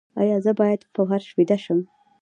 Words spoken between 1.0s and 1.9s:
فرش ویده شم؟